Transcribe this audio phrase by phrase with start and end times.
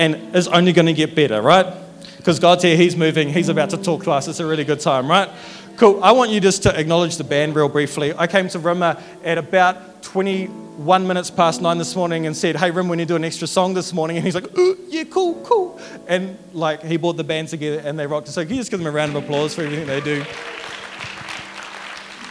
[0.00, 1.66] and is only going to get better, right?
[2.16, 4.26] Because God's here, He's moving, He's about to talk to us.
[4.26, 5.28] It's a really good time, right?
[5.76, 6.02] Cool.
[6.02, 8.14] I want you just to acknowledge the band real briefly.
[8.14, 12.70] I came to Rimmer at about 21 minutes past nine this morning and said, Hey,
[12.70, 14.16] Rim, we need to do an extra song this morning.
[14.16, 15.78] And he's like, Ooh, Yeah, cool, cool.
[16.06, 18.28] And like, he brought the band together and they rocked.
[18.28, 20.24] So can you just give them a round of applause for everything they do?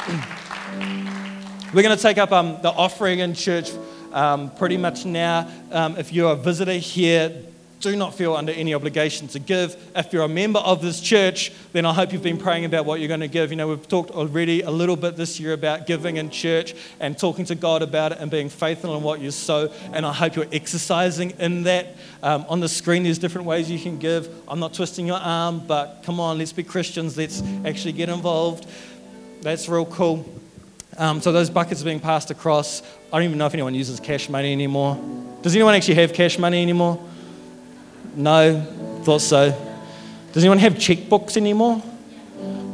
[1.73, 3.71] We're going to take up um, the offering in church
[4.11, 5.47] um, pretty much now.
[5.71, 7.43] Um, if you're a visitor here,
[7.79, 9.75] do not feel under any obligation to give.
[9.95, 12.99] If you're a member of this church, then I hope you've been praying about what
[12.99, 13.51] you're going to give.
[13.51, 17.17] You know, we've talked already a little bit this year about giving in church and
[17.17, 19.71] talking to God about it and being faithful in what you sow.
[19.93, 21.95] And I hope you're exercising in that.
[22.21, 24.29] Um, on the screen, there's different ways you can give.
[24.47, 27.17] I'm not twisting your arm, but come on, let's be Christians.
[27.17, 28.67] Let's actually get involved.
[29.41, 30.25] That's real cool.
[30.97, 32.81] Um, so those buckets are being passed across.
[33.13, 35.01] I don't even know if anyone uses cash money anymore.
[35.41, 37.01] Does anyone actually have cash money anymore?
[38.15, 38.61] No,
[39.03, 39.49] thought so.
[40.33, 41.81] Does anyone have checkbooks anymore?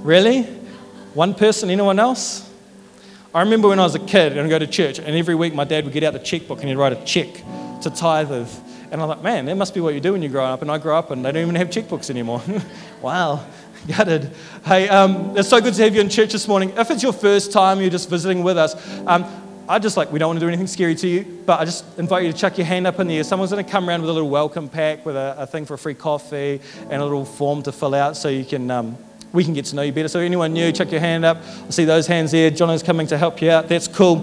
[0.03, 0.43] Really?
[1.13, 2.49] One person, anyone else?
[3.33, 5.53] I remember when I was a kid and I'd go to church, and every week
[5.53, 7.33] my dad would get out the checkbook and he'd write a check
[7.81, 8.59] to tithers.
[8.91, 10.61] And I'm like, man, that must be what you do when you grow up.
[10.61, 12.41] And I grow up and they don't even have checkbooks anymore.
[13.01, 13.45] wow.
[13.87, 14.31] Gutted.
[14.63, 16.73] Hey, um, it's so good to have you in church this morning.
[16.77, 18.75] If it's your first time, you're just visiting with us,
[19.05, 19.23] um,
[19.67, 21.97] I just like, we don't want to do anything scary to you, but I just
[21.97, 23.23] invite you to chuck your hand up in the air.
[23.23, 25.73] Someone's going to come around with a little welcome pack with a, a thing for
[25.73, 28.95] a free coffee and a little form to fill out so you can, um,
[29.33, 30.07] we can get to know you better.
[30.07, 31.37] So, anyone new, chuck your hand up.
[31.37, 32.51] I see those hands there.
[32.51, 33.67] John is coming to help you out.
[33.67, 34.17] That's cool.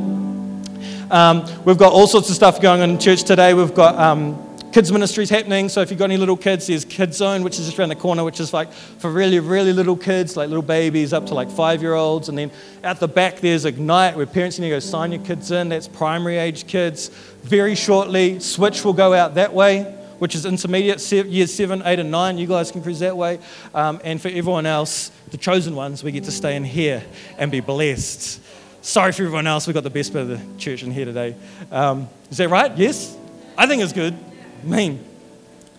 [1.11, 3.53] Um, we've got all sorts of stuff going on in church today.
[3.53, 5.69] We've got um, kids ministries happening.
[5.69, 7.97] So if you've got any little kids, there's Kids Zone, which is just around the
[7.97, 11.51] corner, which is like for really, really little kids, like little babies up to like
[11.51, 12.31] five year olds.
[12.31, 12.51] And then
[12.83, 15.69] at the back, there's Ignite, where parents need to go sign your kids in.
[15.69, 17.09] That's primary age kids.
[17.43, 19.83] Very shortly, Switch will go out that way,
[20.19, 22.39] which is intermediate, years seven, eight, and nine.
[22.39, 23.41] You guys can cruise that way.
[23.75, 27.05] Um, and for everyone else, the chosen ones, we get to stay in here
[27.37, 28.41] and be blessed.
[28.81, 31.37] Sorry for everyone else, We've got the best bit of the church in here today.
[31.71, 32.77] Um, is that right?
[32.77, 33.17] Yes?
[33.57, 34.19] I think it's good
[34.65, 35.05] mean?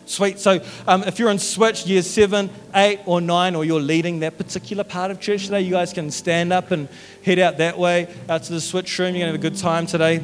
[0.06, 0.38] Sweet.
[0.40, 4.38] So, um, if you're in Switch year seven, eight, or nine, or you're leading that
[4.38, 6.90] particular part of church today, you guys can stand up and
[7.24, 9.16] head out that way, out to the Switch room.
[9.16, 10.22] You're going to have a good time today.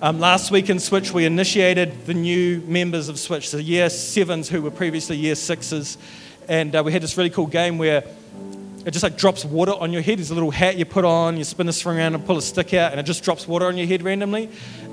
[0.00, 4.48] Um, last week in Switch, we initiated the new members of Switch, the year sevens
[4.48, 5.98] who were previously year sixes.
[6.48, 8.04] And uh, we had this really cool game where
[8.86, 10.18] it just like drops water on your head.
[10.18, 12.42] There's a little hat you put on, you spin this thing around and pull a
[12.42, 14.48] stick out, and it just drops water on your head randomly.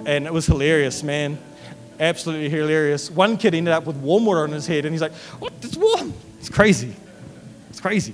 [0.07, 1.37] And it was hilarious, man
[1.99, 3.11] absolutely hilarious.
[3.11, 5.53] One kid ended up with warm water on his head, and he's like, "What?
[5.61, 6.95] It's warm." It's crazy.
[7.69, 8.13] It's crazy.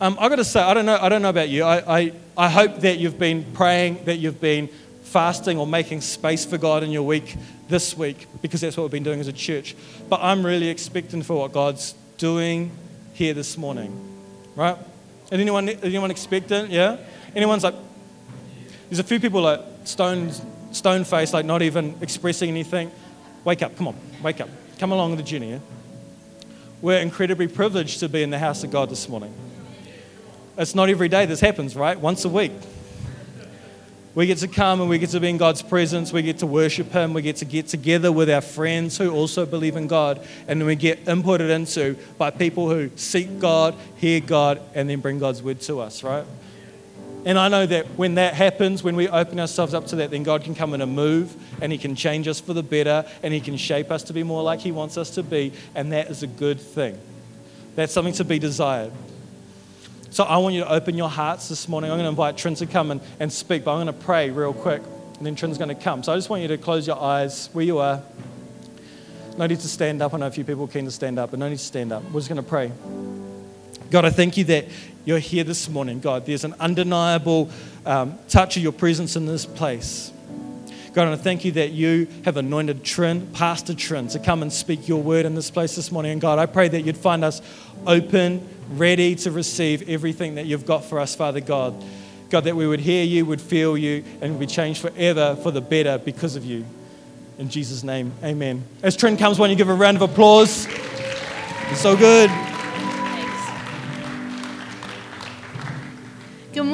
[0.00, 0.98] Um, I got to say, I don't know.
[1.00, 1.64] I don't know about you.
[1.64, 4.68] I, I, I hope that you've been praying, that you've been
[5.02, 7.36] fasting or making space for God in your week
[7.68, 9.76] this week, because that's what we've been doing as a church.
[10.08, 12.70] But I'm really expecting for what God's doing
[13.14, 13.96] here this morning,
[14.56, 14.76] right?
[15.30, 16.70] Anyone, anyone expectant?
[16.70, 16.96] Yeah.
[17.34, 17.74] Anyone's like,
[18.88, 22.90] there's a few people like stones stone faced, like not even expressing anything.
[23.44, 24.48] Wake up, come on, wake up.
[24.78, 25.52] Come along the journey.
[25.52, 25.58] Yeah?
[26.80, 29.32] We're incredibly privileged to be in the house of God this morning.
[30.58, 31.98] It's not every day this happens, right?
[31.98, 32.52] Once a week.
[34.14, 36.12] We get to come and we get to be in God's presence.
[36.12, 37.14] We get to worship Him.
[37.14, 40.20] We get to get together with our friends who also believe in God.
[40.46, 45.00] And then we get inputted into by people who seek God, hear God, and then
[45.00, 46.26] bring God's word to us, right?
[47.24, 50.24] And I know that when that happens, when we open ourselves up to that, then
[50.24, 53.32] God can come in and move and He can change us for the better and
[53.32, 55.52] He can shape us to be more like He wants us to be.
[55.74, 56.98] And that is a good thing.
[57.76, 58.92] That's something to be desired.
[60.10, 61.90] So I want you to open your hearts this morning.
[61.90, 64.30] I'm going to invite Trin to come and, and speak, but I'm going to pray
[64.30, 64.82] real quick.
[65.16, 66.02] And then Trin's going to come.
[66.02, 68.02] So I just want you to close your eyes where you are.
[69.38, 70.12] No need to stand up.
[70.12, 72.02] I know a few people keen to stand up, but no need to stand up.
[72.10, 72.72] We're just going to pray.
[73.92, 74.68] God, I thank you that
[75.04, 76.24] you're here this morning, God.
[76.24, 77.50] There's an undeniable
[77.84, 80.10] um, touch of your presence in this place.
[80.94, 84.50] God, and I thank you that you have anointed Trin, Pastor Trin, to come and
[84.50, 86.12] speak your word in this place this morning.
[86.12, 87.42] And God, I pray that you'd find us
[87.86, 91.74] open, ready to receive everything that you've got for us, Father God.
[92.30, 95.60] God, that we would hear you, would feel you, and be changed forever for the
[95.60, 96.64] better because of you.
[97.38, 98.64] In Jesus' name, amen.
[98.82, 100.66] As Trin comes, why don't you give a round of applause?
[100.66, 102.30] It's so good.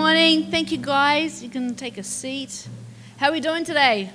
[0.09, 0.51] Morning.
[0.51, 1.43] Thank you, guys.
[1.43, 2.67] You can take a seat.
[3.19, 4.09] How are we doing today?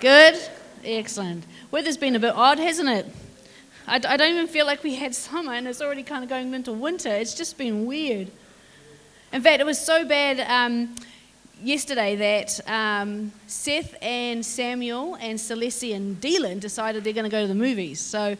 [0.00, 0.36] Good?
[0.84, 1.44] Excellent.
[1.70, 3.06] Weather's been a bit odd, hasn't it?
[3.86, 6.52] I, I don't even feel like we had summer and it's already kind of going
[6.52, 7.08] into winter.
[7.08, 8.32] It's just been weird.
[9.32, 10.40] In fact, it was so bad.
[10.40, 10.96] Um,
[11.62, 17.42] yesterday that um, Seth and Samuel and Celeste and Dylan decided they're going to go
[17.42, 18.00] to the movies.
[18.00, 18.36] So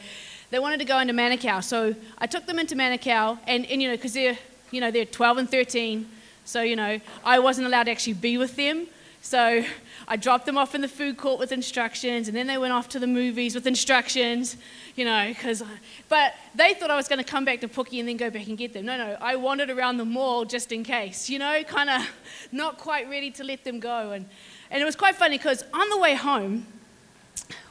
[0.50, 1.62] they wanted to go into Manukau.
[1.62, 4.36] So I took them into Manukau, and, and you know, because they're,
[4.72, 6.10] you know, they're 12 and 13.
[6.46, 8.86] So, you know, I wasn't allowed to actually be with them.
[9.20, 9.64] So
[10.06, 12.88] I dropped them off in the food court with instructions, and then they went off
[12.90, 14.56] to the movies with instructions,
[14.94, 15.64] you know, because,
[16.08, 18.46] but they thought I was going to come back to Pookie and then go back
[18.46, 18.86] and get them.
[18.86, 22.08] No, no, I wandered around the mall just in case, you know, kind of
[22.52, 24.12] not quite ready to let them go.
[24.12, 24.26] And,
[24.70, 26.64] and it was quite funny because on the way home,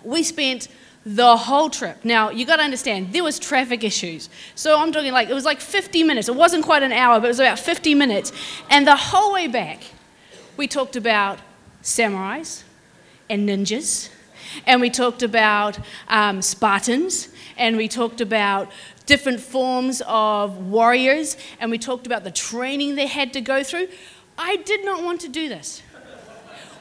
[0.03, 0.67] we spent
[1.05, 2.03] the whole trip.
[2.03, 4.27] Now, you got to understand, there was traffic issues.
[4.55, 6.27] So I'm talking like, it was like 50 minutes.
[6.27, 8.31] It wasn't quite an hour, but it was about 50 minutes.
[8.71, 9.83] And the whole way back,
[10.57, 11.39] we talked about
[11.83, 12.63] samurais
[13.29, 14.09] and ninjas,
[14.65, 18.71] and we talked about um, Spartans, and we talked about
[19.05, 23.87] different forms of warriors, and we talked about the training they had to go through.
[24.39, 25.83] I did not want to do this.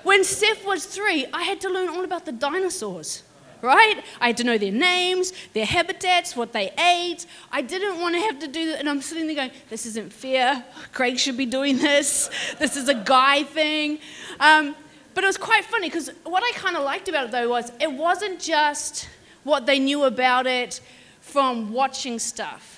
[0.02, 3.22] When Seth was three, I had to learn all about the dinosaurs
[3.64, 4.04] right?
[4.20, 7.26] I had to know their names, their habitats, what they ate.
[7.50, 8.80] I didn't want to have to do that.
[8.80, 10.64] And I'm sitting there going, this isn't fair.
[10.92, 12.30] Craig should be doing this.
[12.58, 13.98] This is a guy thing.
[14.38, 14.76] Um,
[15.14, 17.72] but it was quite funny because what I kind of liked about it though was
[17.80, 19.08] it wasn't just
[19.44, 20.80] what they knew about it
[21.20, 22.73] from watching stuff.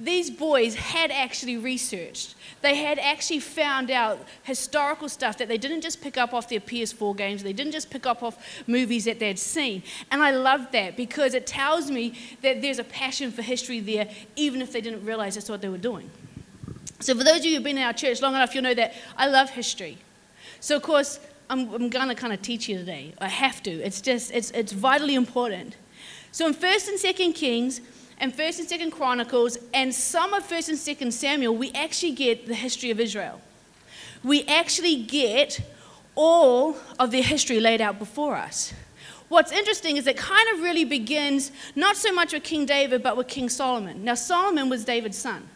[0.00, 2.36] These boys had actually researched.
[2.62, 6.60] They had actually found out historical stuff that they didn't just pick up off their
[6.60, 9.82] PS4 games, they didn't just pick up off movies that they'd seen.
[10.10, 14.08] And I love that because it tells me that there's a passion for history there,
[14.36, 16.10] even if they didn't realize that's what they were doing.
[17.00, 18.94] So, for those of you who've been in our church long enough, you'll know that
[19.16, 19.98] I love history.
[20.60, 21.20] So, of course,
[21.50, 23.14] I'm, I'm going to kind of teach you today.
[23.20, 23.70] I have to.
[23.70, 25.76] It's just, it's, it's vitally important.
[26.30, 27.80] So in 1st and 2nd Kings
[28.18, 32.46] and 1st and 2nd Chronicles and some of 1st and 2nd Samuel, we actually get
[32.46, 33.40] the history of Israel.
[34.22, 35.60] We actually get
[36.14, 38.74] all of their history laid out before us.
[39.28, 43.16] What's interesting is it kind of really begins not so much with King David, but
[43.16, 44.02] with King Solomon.
[44.02, 45.48] Now, Solomon was David's son.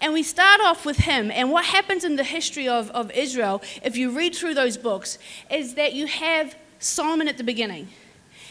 [0.00, 1.30] And we start off with him.
[1.30, 5.18] And what happens in the history of, of Israel, if you read through those books,
[5.50, 7.88] is that you have Solomon at the beginning.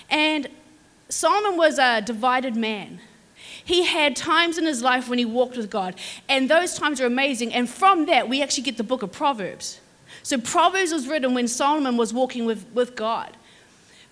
[0.09, 0.47] And
[1.15, 2.99] Solomon was a divided man.
[3.63, 5.95] He had times in his life when he walked with God,
[6.27, 7.53] and those times are amazing.
[7.53, 9.79] And from that, we actually get the book of Proverbs.
[10.23, 13.37] So, Proverbs was written when Solomon was walking with, with God.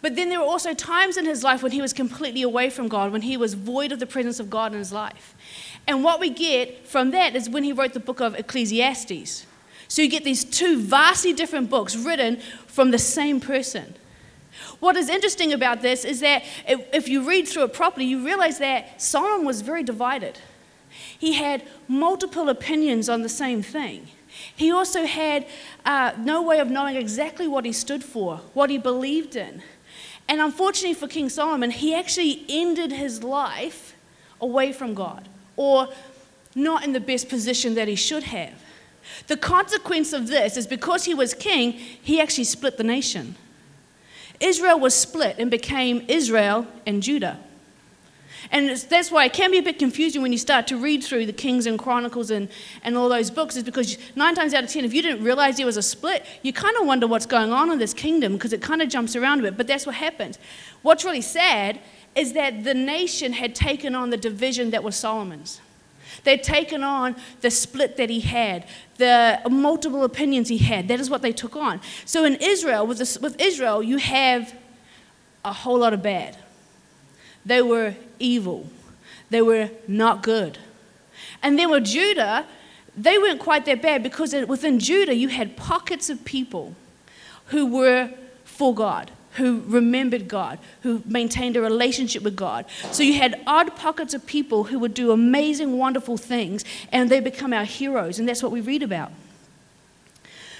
[0.01, 2.87] But then there were also times in his life when he was completely away from
[2.87, 5.35] God, when he was void of the presence of God in his life.
[5.85, 9.45] And what we get from that is when he wrote the book of Ecclesiastes.
[9.89, 13.95] So you get these two vastly different books written from the same person.
[14.83, 18.59] What is interesting about this is that if you read through it properly, you realize
[18.59, 20.39] that Solomon was very divided.
[21.17, 24.09] He had multiple opinions on the same thing.
[24.53, 25.47] He also had
[25.85, 29.63] uh, no way of knowing exactly what he stood for, what he believed in.
[30.27, 33.95] And unfortunately for King Solomon, he actually ended his life
[34.41, 35.87] away from God or
[36.55, 38.61] not in the best position that he should have.
[39.27, 43.37] The consequence of this is because he was king, he actually split the nation.
[44.43, 47.39] Israel was split and became Israel and Judah.
[48.51, 51.25] And that's why it can be a bit confusing when you start to read through
[51.25, 52.49] the Kings and Chronicles and,
[52.83, 55.57] and all those books, is because nine times out of ten, if you didn't realize
[55.57, 58.53] there was a split, you kind of wonder what's going on in this kingdom because
[58.53, 59.57] it kind of jumps around a bit.
[59.57, 60.37] But that's what happened.
[60.81, 61.79] What's really sad
[62.15, 65.61] is that the nation had taken on the division that was Solomon's.
[66.23, 68.65] They'd taken on the split that he had,
[68.97, 70.87] the multiple opinions he had.
[70.87, 71.81] That is what they took on.
[72.05, 74.53] So in Israel, with, this, with Israel, you have
[75.43, 76.37] a whole lot of bad.
[77.45, 78.67] They were evil.
[79.29, 80.57] They were not good.
[81.41, 82.45] And then with Judah,
[82.95, 86.75] they weren't quite that bad because within Judah, you had pockets of people
[87.47, 88.11] who were
[88.45, 92.65] for God who remembered God, who maintained a relationship with God.
[92.91, 97.19] So you had odd pockets of people who would do amazing, wonderful things, and they
[97.19, 99.11] become our heroes, and that's what we read about.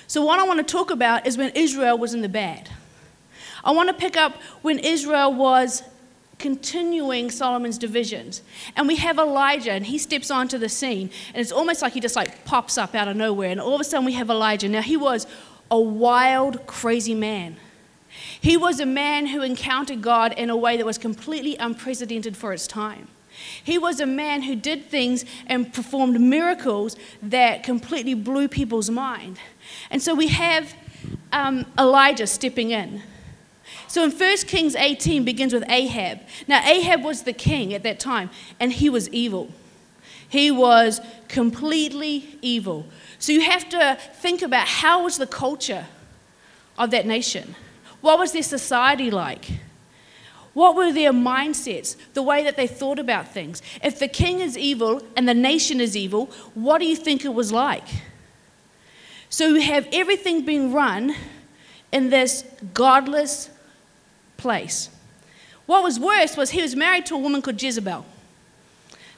[0.08, 2.70] So, what I want to talk about is when Israel was in the bad.
[3.64, 5.84] I want to pick up when Israel was
[6.40, 8.42] continuing Solomon's divisions.
[8.76, 12.02] And we have Elijah, and he steps onto the scene, and it's almost like he
[12.02, 13.50] just like pops up out of nowhere.
[13.50, 14.68] And all of a sudden, we have Elijah.
[14.68, 15.26] Now, he was
[15.72, 17.56] a wild, crazy man.
[18.44, 22.52] He was a man who encountered God in a way that was completely unprecedented for
[22.52, 23.08] its time.
[23.64, 29.40] He was a man who did things and performed miracles that completely blew people's mind.
[29.90, 30.76] And so we have
[31.32, 33.02] um, Elijah stepping in.
[33.88, 36.20] So in 1 Kings 18 begins with Ahab.
[36.46, 39.52] Now, Ahab was the king at that time, and he was evil.
[40.28, 42.88] He was completely evil.
[43.20, 45.86] So you have to think about how was the culture
[46.78, 47.56] of that nation?
[48.04, 49.46] What was their society like?
[50.54, 53.62] What were their mindsets, the way that they thought about things?
[53.82, 57.34] If the king is evil and the nation is evil, what do you think it
[57.34, 57.88] was like?
[59.30, 61.16] So you have everything being run
[61.94, 62.44] in this
[62.74, 63.50] godless
[64.36, 64.90] place.
[65.66, 68.06] What was worse was he was married to a woman called Jezebel.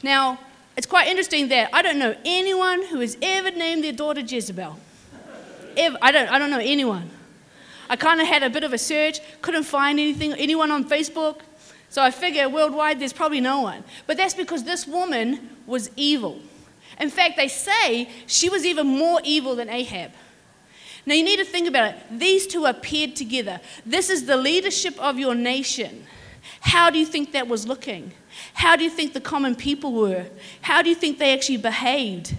[0.04, 0.38] Now,
[0.78, 4.78] it's quite interesting that I don't know anyone who has ever named their daughter Jezebel.
[5.76, 7.10] Ever, I, don't, I don't know anyone.
[7.90, 11.42] I kind of had a bit of a search, couldn't find anything, anyone on Facebook.
[11.90, 13.84] So I figure worldwide there's probably no one.
[14.08, 16.40] But that's because this woman was evil.
[17.00, 20.12] In fact, they say she was even more evil than Ahab.
[21.06, 21.98] Now you need to think about it.
[22.12, 23.62] These two are paired together.
[23.86, 26.06] This is the leadership of your nation.
[26.62, 28.12] How do you think that was looking?
[28.56, 30.26] How do you think the common people were?
[30.62, 32.36] How do you think they actually behaved?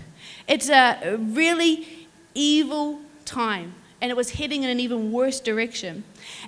[0.48, 3.74] It's a really evil time
[4.06, 6.04] and it was heading in an even worse direction.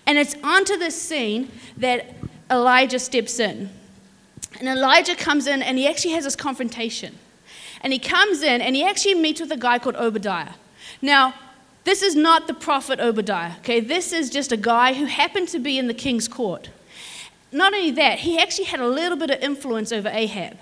[0.06, 2.14] And it's onto this scene that
[2.48, 3.68] Elijah steps in.
[4.60, 7.18] And Elijah comes in and he actually has this confrontation.
[7.80, 10.52] And he comes in and he actually meets with a guy called Obadiah.
[11.02, 11.34] Now,
[11.82, 13.80] this is not the prophet Obadiah, okay?
[13.80, 16.70] This is just a guy who happened to be in the king's court.
[17.50, 20.58] Not only that, he actually had a little bit of influence over Ahab.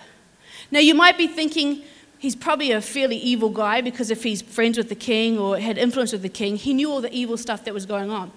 [0.71, 1.83] Now, you might be thinking,
[2.19, 5.79] he's probably a fairly evil guy because if he's friends with the king or had
[5.79, 8.33] influence with the king, he knew all the evil stuff that was going on.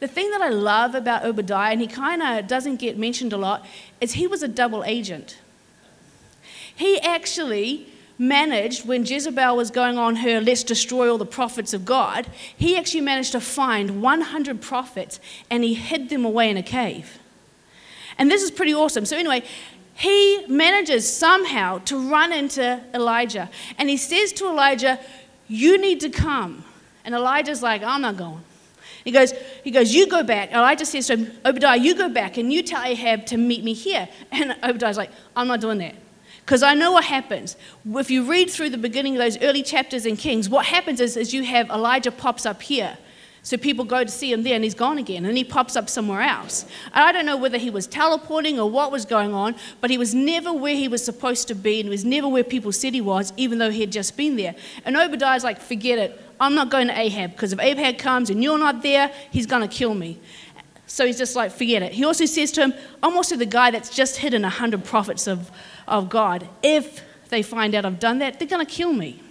[0.00, 3.36] The thing that I love about Obadiah, and he kind of doesn't get mentioned a
[3.36, 3.66] lot,
[4.00, 5.38] is he was a double agent.
[6.74, 7.86] He actually
[8.18, 12.76] managed, when Jezebel was going on her, let's destroy all the prophets of God, he
[12.76, 15.20] actually managed to find 100 prophets
[15.50, 17.18] and he hid them away in a cave.
[18.18, 19.06] And this is pretty awesome.
[19.06, 19.42] So, anyway,
[20.00, 23.50] he manages somehow to run into Elijah.
[23.76, 24.98] And he says to Elijah,
[25.46, 26.64] You need to come.
[27.04, 28.42] And Elijah's like, I'm not going.
[29.04, 30.52] He goes, he goes, You go back.
[30.52, 33.74] Elijah says to him, Obadiah, you go back and you tell Ahab to meet me
[33.74, 34.08] here.
[34.32, 35.96] And Obadiah's like, I'm not doing that.
[36.46, 37.58] Because I know what happens.
[37.84, 41.18] If you read through the beginning of those early chapters in Kings, what happens is,
[41.18, 42.96] is you have Elijah pops up here
[43.42, 45.88] so people go to see him there and he's gone again and he pops up
[45.88, 46.66] somewhere else.
[46.92, 49.96] And I don't know whether he was teleporting or what was going on, but he
[49.96, 52.92] was never where he was supposed to be and he was never where people said
[52.92, 54.54] he was, even though he had just been there.
[54.84, 56.20] And Obadiah's like, forget it.
[56.38, 59.66] I'm not going to Ahab because if Ahab comes and you're not there, he's going
[59.66, 60.18] to kill me.
[60.86, 61.92] So he's just like, forget it.
[61.92, 65.50] He also says to him, I'm also the guy that's just hidden 100 prophets of,
[65.86, 66.48] of God.
[66.62, 69.22] If they find out I've done that, they're going to kill me.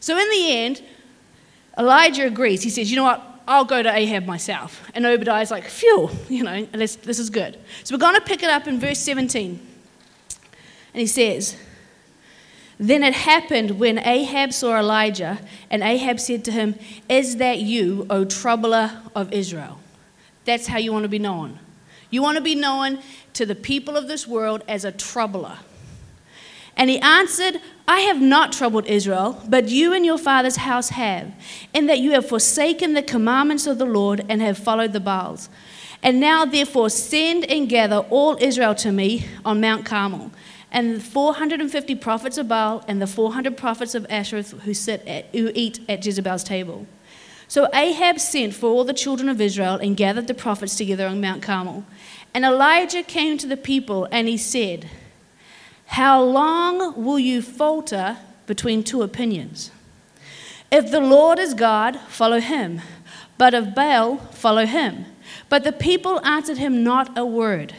[0.00, 0.82] So in the end,
[1.76, 2.62] Elijah agrees.
[2.62, 3.33] He says, You know what?
[3.46, 4.90] I'll go to Ahab myself.
[4.94, 7.58] And Obadiah's like, phew, you know, this, this is good.
[7.82, 9.50] So we're going to pick it up in verse 17.
[10.94, 11.56] And he says,
[12.78, 16.76] Then it happened when Ahab saw Elijah, and Ahab said to him,
[17.08, 19.80] Is that you, O troubler of Israel?
[20.44, 21.58] That's how you want to be known.
[22.10, 23.00] You want to be known
[23.34, 25.58] to the people of this world as a troubler.
[26.76, 31.32] And he answered, I have not troubled Israel, but you and your father's house have,
[31.74, 35.50] in that you have forsaken the commandments of the Lord and have followed the Baals.
[36.02, 40.30] And now, therefore, send and gather all Israel to me on Mount Carmel,
[40.72, 45.26] and the 450 prophets of Baal and the 400 prophets of Asherah who, sit at,
[45.26, 46.86] who eat at Jezebel's table.
[47.46, 51.20] So Ahab sent for all the children of Israel and gathered the prophets together on
[51.20, 51.84] Mount Carmel.
[52.32, 54.88] And Elijah came to the people, and he said,
[55.94, 58.16] how long will you falter
[58.48, 59.70] between two opinions?
[60.68, 62.80] If the Lord is God, follow him.
[63.38, 65.04] But if Baal, follow him.
[65.48, 67.76] But the people answered him not a word.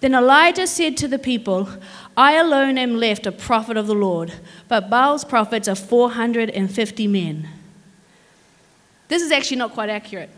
[0.00, 1.68] Then Elijah said to the people,
[2.16, 4.32] I alone am left a prophet of the Lord,
[4.66, 7.50] but Baal's prophets are 450 men.
[9.08, 10.30] This is actually not quite accurate.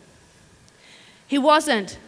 [1.29, 1.99] He wasn't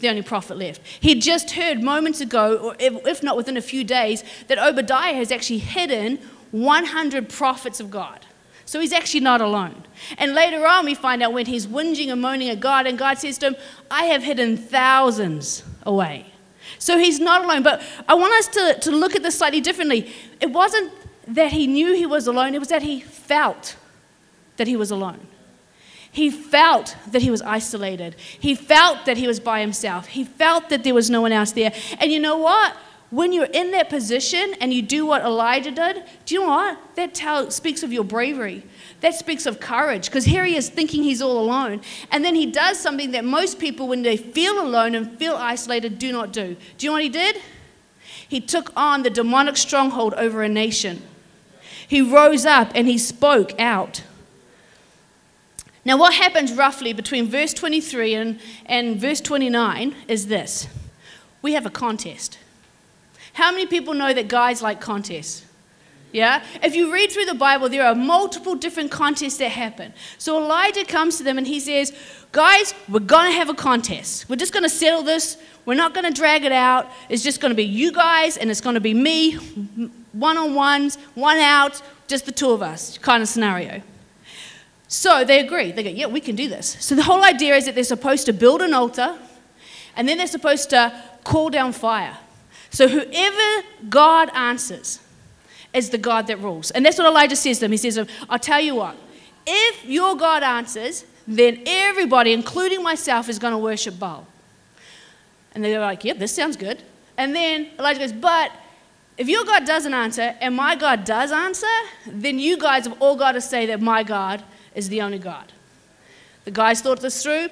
[0.00, 0.80] the only prophet left.
[1.00, 5.32] He'd just heard moments ago, or if not within a few days, that Obadiah has
[5.32, 6.18] actually hidden
[6.50, 8.26] 100 prophets of God.
[8.64, 9.86] So he's actually not alone.
[10.18, 13.18] And later on, we find out when he's whinging and moaning at God, and God
[13.18, 13.56] says to him,
[13.90, 16.26] I have hidden thousands away.
[16.78, 17.62] So he's not alone.
[17.62, 20.12] But I want us to, to look at this slightly differently.
[20.40, 20.92] It wasn't
[21.28, 23.76] that he knew he was alone, it was that he felt
[24.56, 25.26] that he was alone.
[26.18, 28.16] He felt that he was isolated.
[28.18, 30.08] He felt that he was by himself.
[30.08, 31.72] He felt that there was no one else there.
[32.00, 32.76] And you know what?
[33.10, 36.96] When you're in that position and you do what Elijah did, do you know what?
[36.96, 38.64] That tell, speaks of your bravery.
[39.00, 41.82] That speaks of courage because here he is thinking he's all alone.
[42.10, 46.00] And then he does something that most people, when they feel alone and feel isolated,
[46.00, 46.56] do not do.
[46.78, 47.40] Do you know what he did?
[48.28, 51.00] He took on the demonic stronghold over a nation.
[51.86, 54.02] he rose up and he spoke out.
[55.88, 60.68] Now, what happens roughly between verse 23 and, and verse 29 is this
[61.40, 62.38] we have a contest.
[63.32, 65.46] How many people know that guys like contests?
[66.12, 66.44] Yeah?
[66.62, 69.94] If you read through the Bible, there are multiple different contests that happen.
[70.18, 71.94] So Elijah comes to them and he says,
[72.32, 74.28] Guys, we're going to have a contest.
[74.28, 75.38] We're just going to settle this.
[75.64, 76.86] We're not going to drag it out.
[77.08, 79.36] It's just going to be you guys and it's going to be me,
[80.12, 83.80] one on ones, one out, just the two of us kind of scenario.
[84.88, 85.70] So they agree.
[85.70, 86.76] They go, Yeah, we can do this.
[86.80, 89.18] So the whole idea is that they're supposed to build an altar
[89.94, 90.92] and then they're supposed to
[91.24, 92.16] call down fire.
[92.70, 95.00] So whoever God answers,
[95.72, 96.70] is the God that rules.
[96.70, 97.72] And that's what Elijah says to them.
[97.72, 98.96] He says, I'll tell you what,
[99.46, 104.26] if your God answers, then everybody, including myself, is going to worship Baal.
[105.54, 106.82] And they're like, yep, this sounds good.
[107.16, 108.52] And then Elijah goes, but
[109.16, 111.66] if your God doesn't answer and my God does answer,
[112.06, 114.42] then you guys have all got to say that my God
[114.78, 115.52] is the only God.
[116.44, 117.48] The guys thought this through.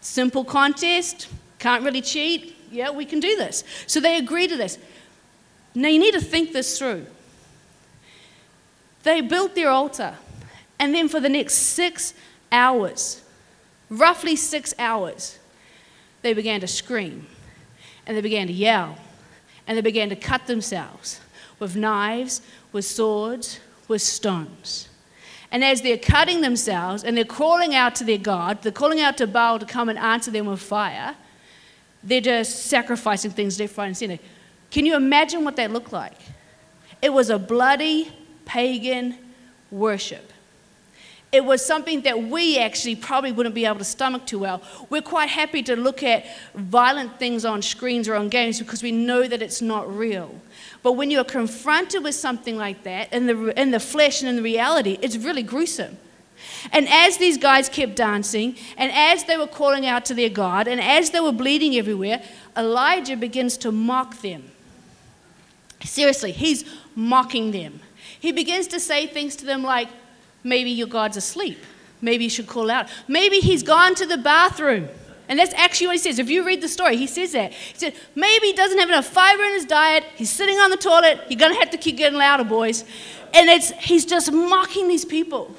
[0.00, 1.28] Simple contest.
[1.58, 2.56] Can't really cheat.
[2.70, 3.64] Yeah, we can do this.
[3.86, 4.78] So they agree to this.
[5.74, 7.04] Now you need to think this through.
[9.02, 10.14] They built their altar.
[10.78, 12.14] And then for the next six
[12.50, 13.22] hours,
[13.90, 15.38] roughly six hours,
[16.22, 17.26] they began to scream
[18.06, 18.96] and they began to yell
[19.66, 21.20] and they began to cut themselves
[21.58, 22.40] with knives,
[22.72, 24.89] with swords, with stones.
[25.52, 29.16] And as they're cutting themselves and they're calling out to their God, they're calling out
[29.18, 31.16] to Baal to come and answer them with fire,
[32.04, 34.18] they're just sacrificing things left, right, and center.
[34.70, 36.16] Can you imagine what that looked like?
[37.02, 38.12] It was a bloody,
[38.44, 39.16] pagan
[39.70, 40.32] worship.
[41.32, 44.62] It was something that we actually probably wouldn't be able to stomach too well.
[44.88, 48.90] We're quite happy to look at violent things on screens or on games because we
[48.90, 50.34] know that it's not real.
[50.82, 54.36] But when you're confronted with something like that in the, in the flesh and in
[54.36, 55.98] the reality, it's really gruesome.
[56.72, 60.66] And as these guys kept dancing, and as they were calling out to their God,
[60.66, 62.22] and as they were bleeding everywhere,
[62.56, 64.50] Elijah begins to mock them.
[65.84, 67.80] Seriously, he's mocking them.
[68.18, 69.88] He begins to say things to them like,
[70.44, 71.58] maybe your God's asleep.
[72.00, 72.88] Maybe you should call out.
[73.08, 74.88] Maybe he's gone to the bathroom.
[75.28, 76.18] And that's actually what he says.
[76.18, 77.52] If you read the story, he says that.
[77.52, 80.04] He said, maybe he doesn't have enough fiber in his diet.
[80.16, 81.20] He's sitting on the toilet.
[81.28, 82.84] You're going to have to keep getting louder, boys.
[83.32, 85.54] And it's, he's just mocking these people.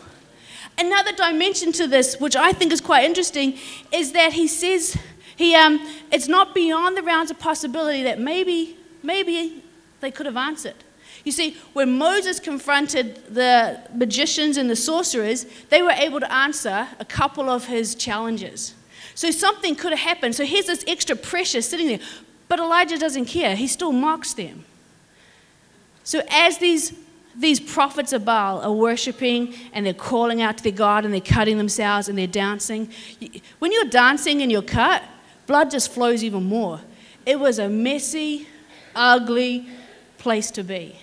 [0.77, 3.57] Another dimension to this, which I think is quite interesting,
[3.93, 4.97] is that he says
[5.37, 5.79] he, um,
[6.11, 9.63] it's not beyond the realms of possibility that maybe, maybe
[10.01, 10.75] they could have answered.
[11.23, 16.87] You see, when Moses confronted the magicians and the sorcerers, they were able to answer
[16.99, 18.73] a couple of his challenges.
[19.13, 20.35] So something could have happened.
[20.35, 21.99] So here's this extra pressure sitting there.
[22.47, 24.65] But Elijah doesn't care, he still mocks them.
[26.03, 26.93] So as these
[27.35, 31.21] these prophets of Baal are worshiping and they're calling out to their God and they're
[31.21, 32.91] cutting themselves and they're dancing.
[33.59, 35.01] When you're dancing and you're cut,
[35.47, 36.81] blood just flows even more.
[37.25, 38.47] It was a messy,
[38.95, 39.67] ugly
[40.17, 40.97] place to be.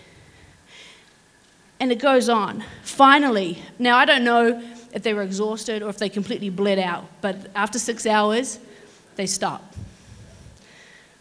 [1.80, 2.64] And it goes on.
[2.82, 4.62] Finally, now I don't know
[4.92, 8.58] if they were exhausted or if they completely bled out, but after six hours,
[9.16, 9.74] they stop.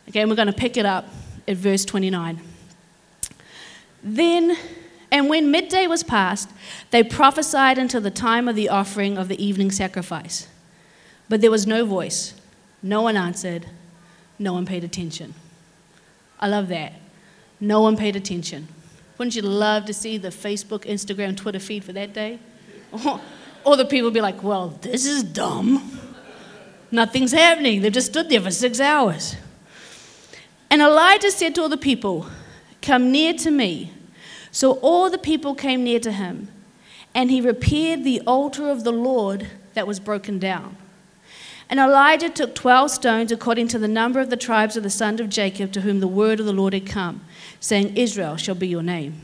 [0.09, 1.05] Okay, and we're going to pick it up
[1.47, 2.39] at verse 29.
[4.03, 4.57] Then,
[5.11, 6.49] and when midday was past,
[6.91, 10.47] they prophesied until the time of the offering of the evening sacrifice.
[11.29, 12.33] But there was no voice,
[12.81, 13.67] no one answered,
[14.39, 15.33] no one paid attention.
[16.39, 16.93] I love that.
[17.59, 18.67] No one paid attention.
[19.17, 22.39] Wouldn't you love to see the Facebook, Instagram, Twitter feed for that day?
[23.65, 25.99] Or, the people be like, well, this is dumb.
[26.89, 27.81] Nothing's happening.
[27.81, 29.35] They've just stood there for six hours.
[30.69, 32.27] And Elijah said to all the people,
[32.81, 33.91] Come near to me.
[34.51, 36.47] So all the people came near to him,
[37.13, 40.77] and he repaired the altar of the Lord that was broken down.
[41.69, 45.19] And Elijah took 12 stones according to the number of the tribes of the sons
[45.19, 47.21] of Jacob to whom the word of the Lord had come,
[47.59, 49.21] saying, Israel shall be your name.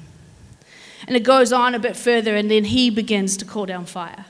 [1.07, 4.25] And it goes on a bit further, and then he begins to call down fire.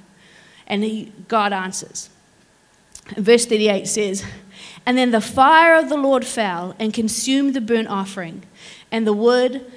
[0.68, 2.10] And he, God answers.
[3.18, 4.26] verse 38 says,
[4.86, 8.44] And then the fire of the Lord fell and consumed the burnt offering,
[8.92, 9.72] and the wood,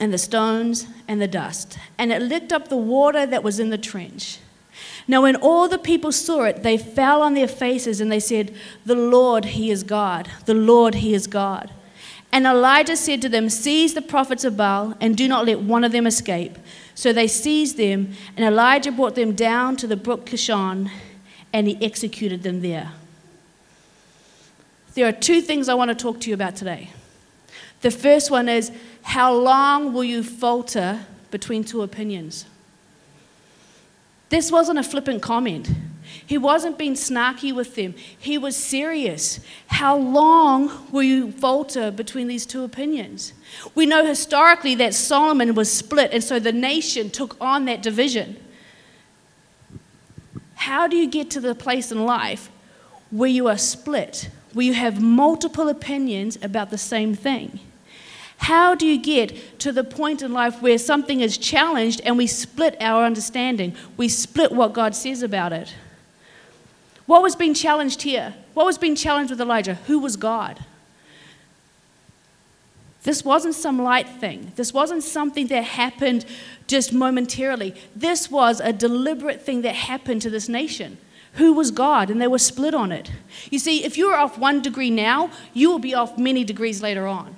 [0.00, 1.78] and the stones, and the dust.
[1.98, 4.38] And it licked up the water that was in the trench.
[5.06, 8.54] Now, when all the people saw it, they fell on their faces and they said,
[8.84, 10.28] The Lord, He is God.
[10.44, 11.72] The Lord, He is God.
[12.30, 15.84] And Elijah said to them, Seize the prophets of Baal and do not let one
[15.84, 16.58] of them escape.
[16.94, 20.90] So they seized them, and Elijah brought them down to the brook Kishon,
[21.52, 22.92] and he executed them there.
[24.94, 26.90] There are two things I want to talk to you about today.
[27.82, 32.46] The first one is how long will you falter between two opinions.
[34.28, 35.70] This wasn't a flippant comment.
[36.26, 37.94] He wasn't being snarky with them.
[38.18, 39.40] He was serious.
[39.68, 43.32] How long will you falter between these two opinions?
[43.74, 48.36] We know historically that Solomon was split, and so the nation took on that division.
[50.54, 52.50] How do you get to the place in life
[53.10, 57.60] where you are split, where you have multiple opinions about the same thing?
[58.38, 62.26] How do you get to the point in life where something is challenged and we
[62.26, 63.74] split our understanding?
[63.96, 65.74] We split what God says about it.
[67.08, 68.34] What was being challenged here?
[68.52, 69.76] What was being challenged with Elijah?
[69.86, 70.62] Who was God?
[73.02, 74.52] This wasn't some light thing.
[74.56, 76.26] This wasn't something that happened
[76.66, 77.74] just momentarily.
[77.96, 80.98] This was a deliberate thing that happened to this nation.
[81.34, 82.10] Who was God?
[82.10, 83.10] And they were split on it.
[83.50, 87.06] You see, if you're off one degree now, you will be off many degrees later
[87.06, 87.34] on.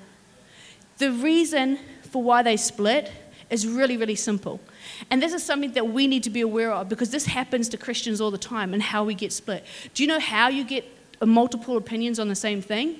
[0.99, 1.79] The reason
[2.11, 3.13] for why they split
[3.51, 4.59] is really, really simple.
[5.09, 7.77] And this is something that we need to be aware of because this happens to
[7.77, 9.65] Christians all the time and how we get split.
[9.95, 10.85] Do you know how you get
[11.25, 12.99] multiple opinions on the same thing?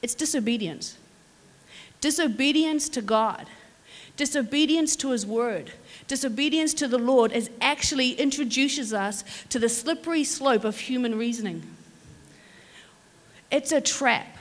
[0.00, 0.96] It's disobedience.
[2.00, 3.46] Disobedience to God,
[4.16, 5.72] disobedience to His Word,
[6.06, 11.62] disobedience to the Lord is actually introduces us to the slippery slope of human reasoning.
[13.50, 14.36] It's a trap.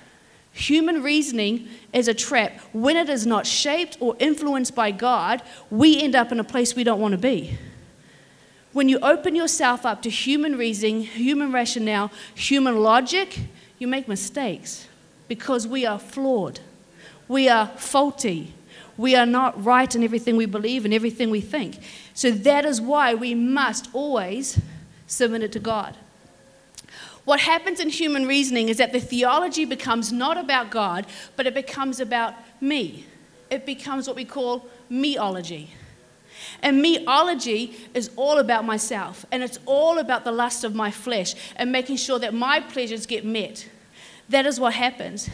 [0.54, 2.60] Human reasoning is a trap.
[2.74, 6.76] When it is not shaped or influenced by God, we end up in a place
[6.76, 7.58] we don't want to be.
[8.72, 13.40] When you open yourself up to human reasoning, human rationale, human logic,
[13.80, 14.88] you make mistakes
[15.28, 16.60] because we are flawed.
[17.28, 18.54] We are faulty.
[18.96, 21.80] We are not right in everything we believe and everything we think.
[22.14, 24.60] So that is why we must always
[25.08, 25.98] submit it to God.
[27.26, 31.06] What happens in human reasoning is that the theology becomes not about God,
[31.36, 33.06] but it becomes about me.
[33.50, 35.68] It becomes what we call meology.
[36.62, 41.36] And meology is all about myself, and it's all about the lust of my flesh
[41.56, 43.70] and making sure that my pleasures get met.
[44.30, 45.30] That is what happens.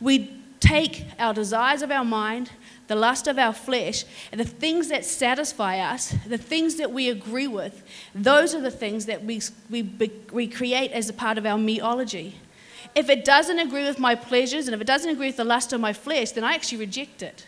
[0.00, 2.50] We take our desires of our mind,
[2.86, 7.08] the lust of our flesh, and the things that satisfy us, the things that we
[7.08, 7.82] agree with,
[8.14, 9.82] those are the things that we, we,
[10.32, 12.34] we create as a part of our meology.
[12.94, 15.72] If it doesn't agree with my pleasures and if it doesn't agree with the lust
[15.72, 17.46] of my flesh, then I actually reject it.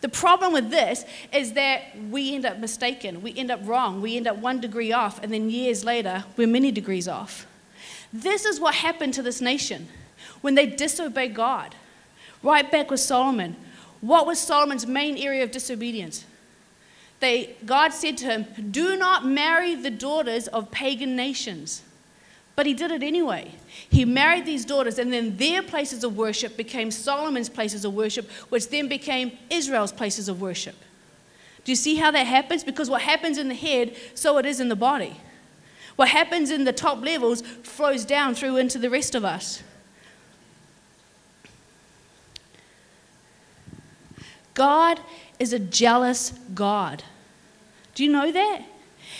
[0.00, 4.16] The problem with this is that we end up mistaken, we end up wrong, we
[4.16, 7.46] end up one degree off, and then years later, we're many degrees off.
[8.12, 9.88] This is what happened to this nation
[10.40, 11.74] when they disobeyed God.
[12.42, 13.56] Right back with Solomon.
[14.00, 16.24] What was Solomon's main area of disobedience?
[17.20, 21.82] They, God said to him, Do not marry the daughters of pagan nations.
[22.56, 23.52] But he did it anyway.
[23.88, 28.28] He married these daughters, and then their places of worship became Solomon's places of worship,
[28.48, 30.76] which then became Israel's places of worship.
[31.64, 32.64] Do you see how that happens?
[32.64, 35.20] Because what happens in the head, so it is in the body.
[35.96, 39.62] What happens in the top levels flows down through into the rest of us.
[44.54, 45.00] God
[45.38, 47.02] is a jealous God.
[47.94, 48.62] Do you know that?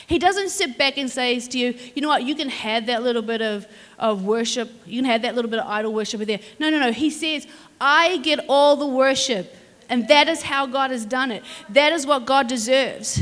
[0.06, 3.02] He doesn't sit back and says to you, you know what, you can have that
[3.02, 3.66] little bit of,
[3.98, 6.40] of worship, you can have that little bit of idol worship there.
[6.58, 6.92] No, no, no.
[6.92, 7.46] He says,
[7.80, 9.56] I get all the worship.
[9.88, 11.42] And that is how God has done it.
[11.68, 13.20] That is what God deserves.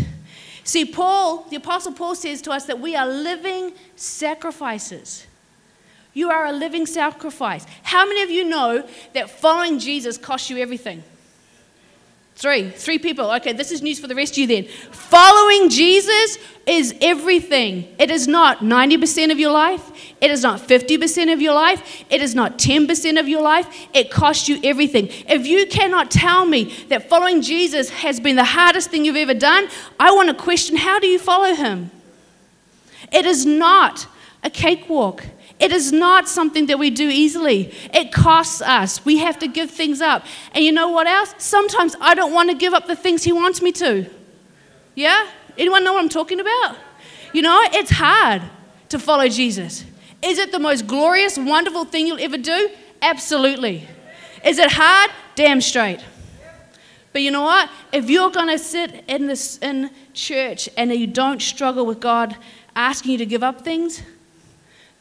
[0.64, 5.26] See, Paul, the Apostle Paul says to us that we are living sacrifices.
[6.12, 7.66] You are a living sacrifice.
[7.82, 11.02] How many of you know that following Jesus costs you everything?
[12.38, 12.70] Three.
[12.70, 13.32] Three people.
[13.32, 14.68] Okay, this is news for the rest of you then.
[14.92, 17.92] Following Jesus is everything.
[17.98, 19.90] It is not 90% of your life.
[20.20, 22.04] It is not 50% of your life.
[22.08, 23.66] It is not 10% of your life.
[23.92, 25.08] It costs you everything.
[25.28, 29.34] If you cannot tell me that following Jesus has been the hardest thing you've ever
[29.34, 29.66] done,
[29.98, 31.90] I want to question how do you follow him?
[33.10, 34.06] It is not
[34.44, 35.24] a cakewalk.
[35.58, 37.74] It is not something that we do easily.
[37.92, 39.04] It costs us.
[39.04, 40.24] We have to give things up.
[40.52, 41.34] And you know what else?
[41.38, 44.08] Sometimes I don't want to give up the things He wants me to.
[44.94, 45.28] Yeah?
[45.56, 46.76] Anyone know what I'm talking about?
[47.32, 48.42] You know, it's hard
[48.90, 49.84] to follow Jesus.
[50.22, 52.70] Is it the most glorious, wonderful thing you'll ever do?
[53.02, 53.86] Absolutely.
[54.44, 55.10] Is it hard?
[55.34, 56.04] Damn straight.
[57.12, 57.70] But you know what?
[57.92, 62.36] If you're going to sit in this in church and you don't struggle with God
[62.76, 64.02] asking you to give up things,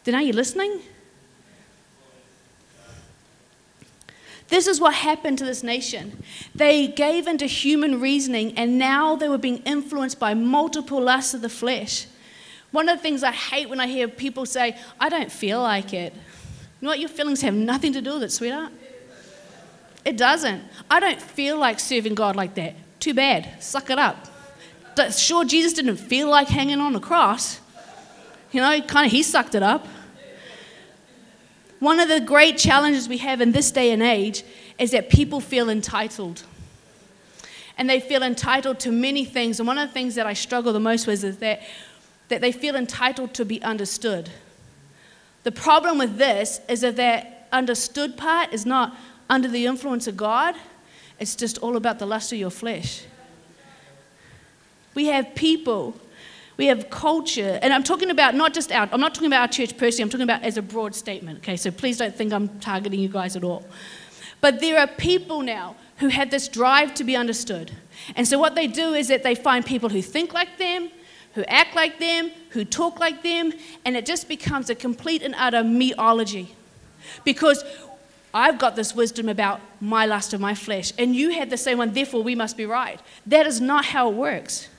[0.07, 0.79] then are you listening?
[4.47, 6.23] This is what happened to this nation.
[6.55, 11.41] They gave into human reasoning, and now they were being influenced by multiple lusts of
[11.41, 12.07] the flesh.
[12.71, 15.93] One of the things I hate when I hear people say, I don't feel like
[15.93, 16.13] it.
[16.13, 16.99] You know what?
[16.99, 18.71] Your feelings have nothing to do with it, sweetheart.
[20.05, 20.63] It doesn't.
[20.89, 22.75] I don't feel like serving God like that.
[23.01, 23.61] too bad.
[23.61, 24.27] Suck it up.
[25.11, 27.59] Sure, Jesus didn't feel like hanging on the cross.
[28.53, 29.85] You know, kind of he sucked it up.
[31.79, 34.43] One of the great challenges we have in this day and age
[34.79, 36.43] is that people feel entitled.
[37.77, 39.59] And they feel entitled to many things.
[39.59, 41.61] And one of the things that I struggle the most with is that,
[42.29, 44.29] that they feel entitled to be understood.
[45.43, 48.95] The problem with this is that that understood part is not
[49.29, 50.55] under the influence of God,
[51.19, 53.03] it's just all about the lust of your flesh.
[54.93, 55.99] We have people,
[56.57, 59.47] we have culture, and I'm talking about not just our, I'm not talking about our
[59.47, 61.55] church personally, I'm talking about as a broad statement, okay?
[61.55, 63.63] So please don't think I'm targeting you guys at all.
[64.41, 67.71] But there are people now who have this drive to be understood.
[68.15, 70.89] And so what they do is that they find people who think like them,
[71.33, 73.53] who act like them, who talk like them,
[73.85, 76.49] and it just becomes a complete and utter meology.
[77.23, 77.63] Because
[78.33, 81.77] I've got this wisdom about my lust of my flesh, and you have the same
[81.77, 82.99] one, therefore we must be right.
[83.25, 84.69] That is not how it works.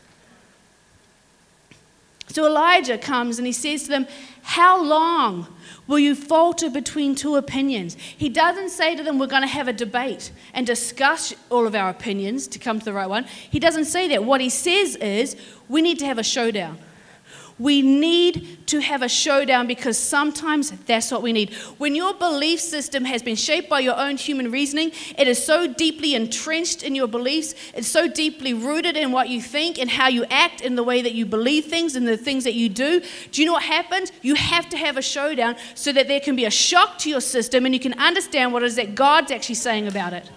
[2.28, 4.06] So Elijah comes and he says to them,
[4.42, 5.46] How long
[5.86, 7.94] will you falter between two opinions?
[7.94, 11.74] He doesn't say to them, We're going to have a debate and discuss all of
[11.74, 13.24] our opinions to come to the right one.
[13.24, 14.24] He doesn't say that.
[14.24, 15.36] What he says is,
[15.68, 16.78] We need to have a showdown.
[17.58, 21.52] We need to have a showdown because sometimes that's what we need.
[21.78, 25.66] When your belief system has been shaped by your own human reasoning, it is so
[25.66, 30.08] deeply entrenched in your beliefs, it's so deeply rooted in what you think and how
[30.08, 33.00] you act, in the way that you believe things and the things that you do.
[33.32, 34.12] Do you know what happens?
[34.22, 37.20] You have to have a showdown so that there can be a shock to your
[37.20, 40.30] system and you can understand what it is that God's actually saying about it.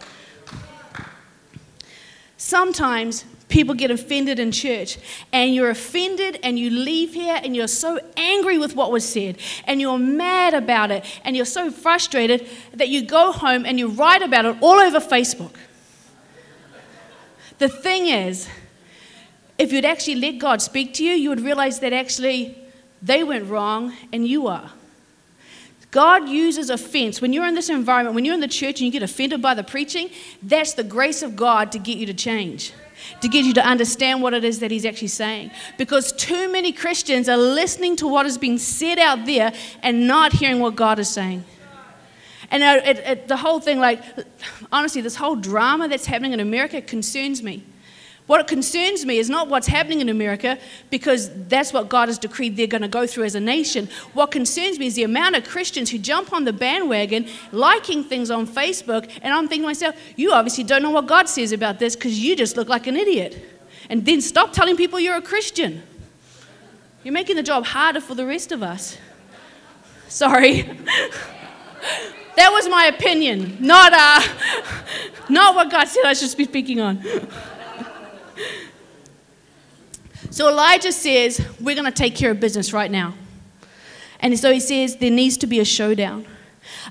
[2.37, 4.97] Sometimes people get offended in church
[5.31, 9.37] and you're offended and you leave here and you're so angry with what was said
[9.65, 13.89] and you're mad about it and you're so frustrated that you go home and you
[13.89, 15.53] write about it all over Facebook.
[17.59, 18.47] The thing is,
[19.59, 22.57] if you'd actually let God speak to you, you would realize that actually
[23.03, 24.71] they went wrong and you are.
[25.91, 27.21] God uses offense.
[27.21, 29.53] When you're in this environment, when you're in the church and you get offended by
[29.53, 30.09] the preaching,
[30.41, 32.73] that's the grace of God to get you to change
[33.21, 35.51] to get you to understand what it is that he's actually saying.
[35.77, 40.33] Because too many Christians are listening to what is being said out there and not
[40.33, 41.43] hearing what God is saying.
[42.49, 44.03] And uh, it, it, the whole thing, like,
[44.71, 47.63] honestly, this whole drama that's happening in America concerns me.
[48.31, 50.57] What concerns me is not what's happening in America,
[50.89, 53.89] because that's what God has decreed they're going to go through as a nation.
[54.13, 58.31] What concerns me is the amount of Christians who jump on the bandwagon, liking things
[58.31, 61.77] on Facebook, and I'm thinking to myself, you obviously don't know what God says about
[61.79, 63.37] this because you just look like an idiot.
[63.89, 65.83] And then stop telling people you're a Christian.
[67.03, 68.97] You're making the job harder for the rest of us.
[70.07, 70.61] Sorry.
[72.37, 74.21] that was my opinion, not, uh,
[75.29, 77.03] not what God said I should be speaking on.
[80.41, 83.13] So Elijah says, We're going to take care of business right now.
[84.21, 86.25] And so he says, There needs to be a showdown.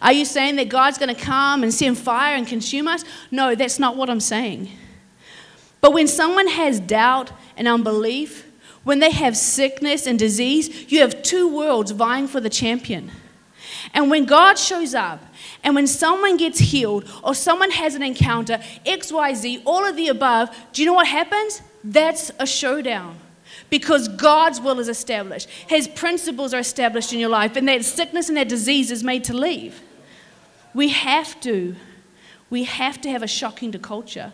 [0.01, 3.05] Are you saying that God's going to come and send fire and consume us?
[3.33, 4.71] No, that's not what I'm saying.
[5.81, 8.49] But when someone has doubt and unbelief,
[8.85, 13.11] when they have sickness and disease, you have two worlds vying for the champion.
[13.93, 15.25] And when God shows up,
[15.65, 20.57] and when someone gets healed or someone has an encounter, XYZ, all of the above,
[20.73, 21.63] do you know what happens?
[21.83, 23.19] That's a showdown
[23.71, 25.49] because God's will is established.
[25.49, 29.25] His principles are established in your life, and that sickness and that disease is made
[29.25, 29.81] to leave.
[30.75, 31.77] We have to.
[32.51, 34.33] We have to have a shocking to culture.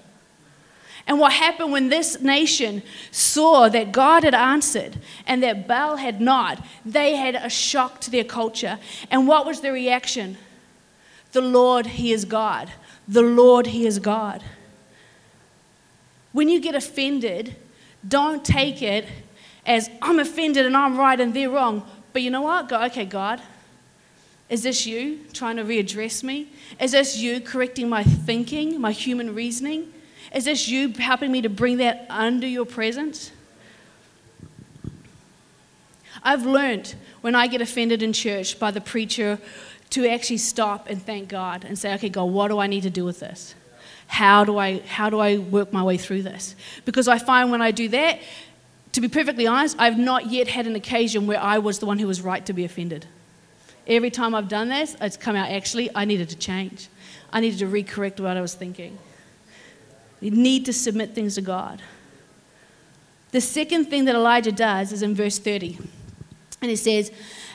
[1.06, 6.20] And what happened when this nation saw that God had answered and that Baal had
[6.20, 8.78] not, they had a shock to their culture.
[9.10, 10.36] And what was the reaction?
[11.30, 12.72] The Lord, He is God.
[13.06, 14.42] The Lord, He is God.
[16.32, 17.54] When you get offended,
[18.06, 19.06] don't take it
[19.66, 21.86] as I'm offended and I'm right and they're wrong.
[22.12, 22.68] But you know what?
[22.68, 23.42] Go, okay, God,
[24.48, 26.48] is this you trying to readdress me?
[26.80, 29.92] Is this you correcting my thinking, my human reasoning?
[30.32, 33.32] Is this you helping me to bring that under your presence?
[36.22, 39.38] I've learned when I get offended in church by the preacher
[39.90, 42.90] to actually stop and thank God and say, okay, God, what do I need to
[42.90, 43.54] do with this?
[44.08, 46.54] How do I, how do I work my way through this?
[46.84, 48.20] Because I find when I do that,
[48.96, 51.98] to be perfectly honest, I've not yet had an occasion where I was the one
[51.98, 53.04] who was right to be offended.
[53.86, 56.88] Every time I've done this, it's come out actually, I needed to change.
[57.30, 58.96] I needed to recorrect what I was thinking.
[60.22, 61.82] You need to submit things to God.
[63.32, 65.76] The second thing that Elijah does is in verse 30.
[66.62, 67.12] And it says,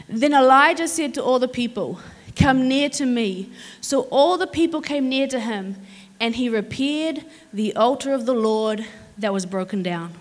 [0.08, 2.00] Then Elijah said to all the people,
[2.36, 3.52] Come near to me.
[3.82, 5.78] So all the people came near to him,
[6.20, 8.86] and he repaired the altar of the Lord
[9.18, 10.14] that was broken down.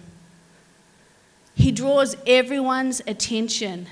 [1.55, 3.87] He draws everyone's attention.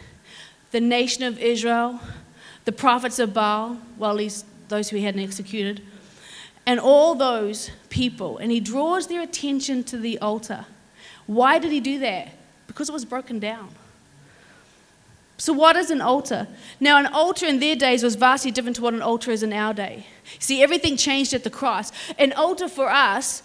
[0.71, 2.01] The nation of Israel,
[2.65, 5.83] the prophets of Baal, well, at least those who he hadn't executed,
[6.67, 8.39] and all those people.
[8.39, 10.67] And he draws their attention to the altar.
[11.27, 12.31] Why did he do that?
[12.67, 13.71] Because it was broken down.
[15.41, 16.49] So, what is an altar?
[16.81, 19.53] Now, an altar in their days was vastly different to what an altar is in
[19.53, 20.07] our day.
[20.41, 21.93] See, everything changed at the cross.
[22.19, 23.45] An altar for us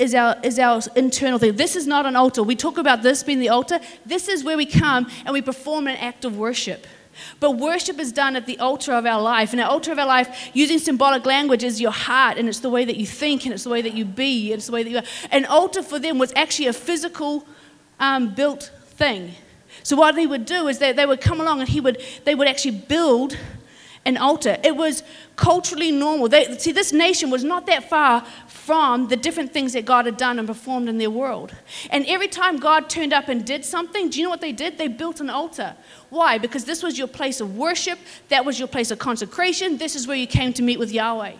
[0.00, 1.56] is our, is our internal thing.
[1.56, 2.42] This is not an altar.
[2.42, 3.78] We talk about this being the altar.
[4.06, 6.86] This is where we come and we perform an act of worship.
[7.38, 9.50] But worship is done at the altar of our life.
[9.50, 12.70] And the altar of our life, using symbolic language, is your heart, and it's the
[12.70, 14.82] way that you think, and it's the way that you be, and it's the way
[14.82, 15.04] that you are.
[15.30, 17.46] An altar for them was actually a physical
[17.98, 19.34] um, built thing.
[19.82, 22.34] So what they would do is that they would come along and he would, they
[22.34, 23.36] would actually build
[24.06, 24.56] an altar.
[24.64, 25.02] It was
[25.36, 26.28] culturally normal.
[26.28, 30.16] They, see, this nation was not that far from the different things that God had
[30.16, 31.54] done and performed in their world.
[31.90, 34.78] And every time God turned up and did something, do you know what they did?
[34.78, 35.74] They built an altar.
[36.08, 36.38] Why?
[36.38, 40.06] Because this was your place of worship, that was your place of consecration, this is
[40.06, 41.34] where you came to meet with Yahweh.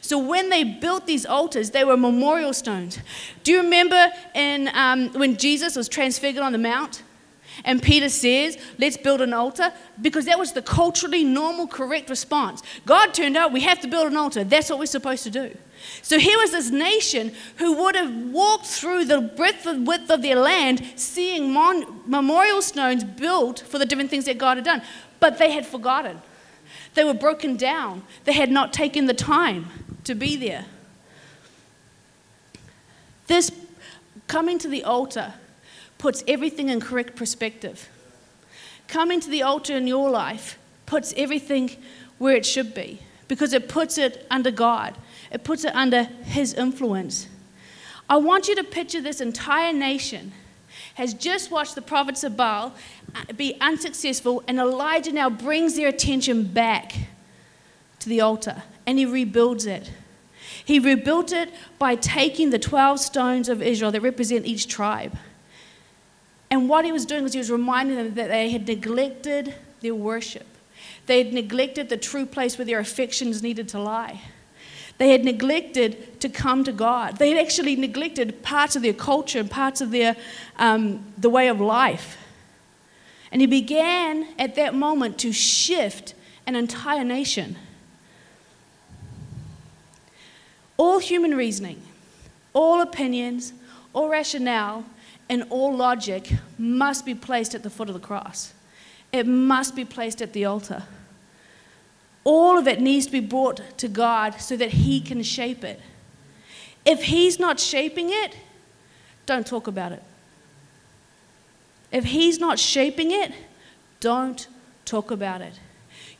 [0.00, 2.98] So when they built these altars, they were memorial stones.
[3.44, 7.02] Do you remember in, um, when Jesus was transfigured on the mount?
[7.64, 12.62] And Peter says, let's build an altar, because that was the culturally normal, correct response.
[12.86, 14.44] God turned out, we have to build an altar.
[14.44, 15.56] That's what we're supposed to do.
[16.02, 20.22] So here was this nation who would have walked through the breadth and width of
[20.22, 24.82] their land, seeing mon- memorial stones built for the different things that God had done.
[25.20, 26.20] But they had forgotten.
[26.94, 28.02] They were broken down.
[28.24, 29.66] They had not taken the time
[30.04, 30.64] to be there.
[33.26, 33.52] This
[34.26, 35.34] coming to the altar
[35.98, 37.88] puts everything in correct perspective.
[38.86, 41.70] Coming to the altar in your life puts everything
[42.16, 44.96] where it should be because it puts it under God,
[45.30, 47.28] it puts it under His influence.
[48.08, 50.32] I want you to picture this entire nation
[50.94, 52.72] has just watched the prophets of Baal
[53.14, 56.94] uh, be unsuccessful, and Elijah now brings their attention back
[58.00, 59.90] to the altar and he rebuilds it.
[60.64, 65.16] He rebuilt it by taking the 12 stones of Israel that represent each tribe
[66.50, 69.94] and what he was doing was he was reminding them that they had neglected their
[69.94, 70.46] worship.
[71.06, 74.22] They had neglected the true place where their affections needed to lie.
[74.98, 77.18] They had neglected to come to God.
[77.18, 80.16] They had actually neglected parts of their culture and parts of their
[80.56, 82.18] um, the way of life.
[83.30, 86.14] And he began at that moment to shift
[86.46, 87.56] an entire nation.
[90.76, 91.82] All human reasoning,
[92.52, 93.52] all opinions,
[93.92, 94.84] all rationale
[95.28, 98.54] and all logic must be placed at the foot of the cross.
[99.12, 100.84] It must be placed at the altar.
[102.24, 105.80] All of it needs to be brought to God so that He can shape it.
[106.84, 108.36] If He's not shaping it,
[109.26, 110.02] don't talk about it.
[111.90, 113.32] If He's not shaping it,
[114.00, 114.46] don't
[114.84, 115.58] talk about it.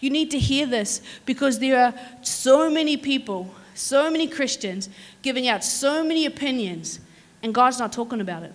[0.00, 4.88] You need to hear this because there are so many people, so many Christians
[5.22, 7.00] giving out so many opinions,
[7.42, 8.52] and God's not talking about it.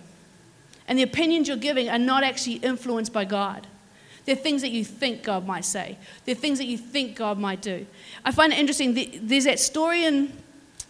[0.86, 3.66] And the opinions you're giving are not actually influenced by God.
[4.24, 5.98] They're things that you think God might say.
[6.24, 7.86] They're things that you think God might do.
[8.24, 8.94] I find it interesting.
[9.22, 10.32] There's that story in,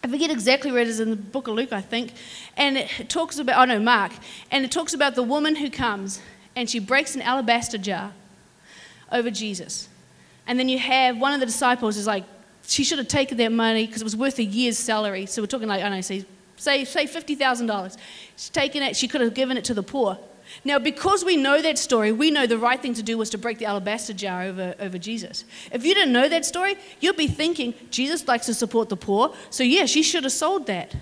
[0.03, 2.13] I forget exactly where it is in the book of Luke, I think.
[2.55, 4.13] And it talks about, oh no, Mark.
[4.51, 6.21] And it talks about the woman who comes
[6.55, 8.13] and she breaks an alabaster jar
[9.11, 9.89] over Jesus.
[10.47, 12.23] And then you have one of the disciples is like,
[12.67, 15.25] she should have taken that money because it was worth a year's salary.
[15.25, 16.25] So we're talking like, I know, say
[16.57, 17.97] say, say $50,000.
[18.35, 20.17] She's taken it, she could have given it to the poor.
[20.63, 23.37] Now, because we know that story, we know the right thing to do was to
[23.37, 25.43] break the alabaster jar over, over Jesus.
[25.71, 29.33] If you didn't know that story, you'd be thinking, Jesus likes to support the poor,
[29.49, 30.95] so yeah, she should have sold that.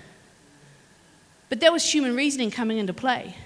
[1.48, 3.36] But that was human reasoning coming into play.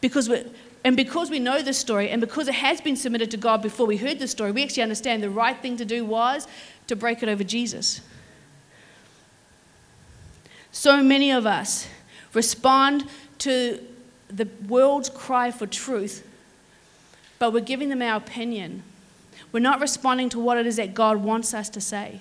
[0.00, 0.44] Because we,
[0.84, 3.86] and because we know this story, and because it has been submitted to God before
[3.86, 6.48] we heard the story, we actually understand the right thing to do was
[6.88, 8.00] to break it over Jesus.
[10.72, 11.86] So many of us
[12.32, 13.06] respond
[13.38, 13.78] to
[14.28, 16.26] the world's cry for truth,
[17.38, 18.82] but we're giving them our opinion.
[19.52, 22.20] We're not responding to what it is that God wants us to say.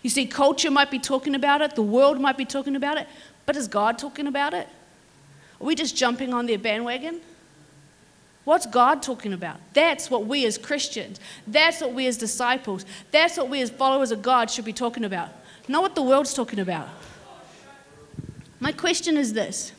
[0.00, 3.08] You see, culture might be talking about it, the world might be talking about it,
[3.46, 4.68] but is God talking about it?
[5.60, 7.20] Are we just jumping on their bandwagon?
[8.44, 9.58] What's God talking about?
[9.72, 14.12] That's what we as Christians, that's what we as disciples, that's what we as followers
[14.12, 15.30] of God should be talking about.
[15.66, 16.88] Not what the world's talking about.
[18.62, 19.72] My question is this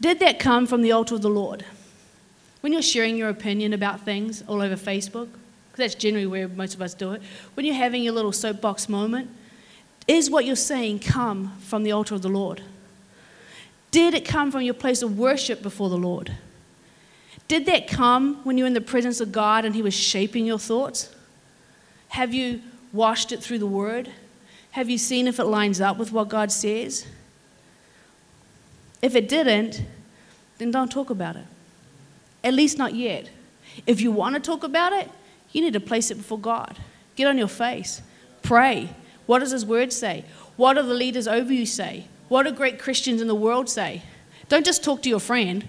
[0.00, 1.62] Did that come from the altar of the Lord?
[2.62, 6.74] When you're sharing your opinion about things all over Facebook, because that's generally where most
[6.74, 7.20] of us do it,
[7.52, 9.28] when you're having your little soapbox moment,
[10.08, 12.62] is what you're saying come from the altar of the Lord?
[13.90, 16.34] Did it come from your place of worship before the Lord?
[17.46, 20.46] Did that come when you were in the presence of God and He was shaping
[20.46, 21.14] your thoughts?
[22.08, 24.10] Have you washed it through the Word?
[24.74, 27.06] Have you seen if it lines up with what God says?
[29.00, 29.84] If it didn't,
[30.58, 31.44] then don't talk about it.
[32.42, 33.30] At least not yet.
[33.86, 35.08] If you want to talk about it,
[35.52, 36.76] you need to place it before God.
[37.14, 38.02] Get on your face.
[38.42, 38.88] Pray.
[39.26, 40.24] What does His Word say?
[40.56, 42.08] What do the leaders over you say?
[42.28, 44.02] What do great Christians in the world say?
[44.48, 45.68] Don't just talk to your friend.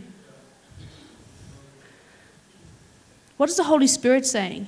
[3.37, 4.67] What is the Holy Spirit saying?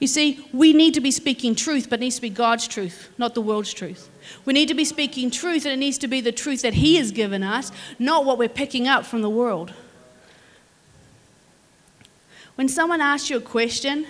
[0.00, 3.10] You see, we need to be speaking truth, but it needs to be God's truth,
[3.18, 4.08] not the world's truth.
[4.46, 6.96] We need to be speaking truth, and it needs to be the truth that He
[6.96, 9.74] has given us, not what we're picking up from the world.
[12.54, 14.06] When someone asks you a question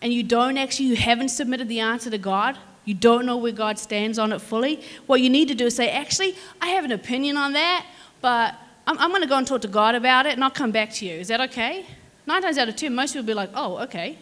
[0.00, 3.52] and you don't actually, you haven't submitted the answer to God, you don't know where
[3.52, 6.84] God stands on it fully, what you need to do is say, actually, I have
[6.86, 7.86] an opinion on that,
[8.22, 8.54] but
[8.86, 10.90] I'm, I'm going to go and talk to God about it and I'll come back
[10.94, 11.14] to you.
[11.14, 11.86] Is that okay?
[12.26, 14.18] Nine times out of ten, most people will be like, oh, okay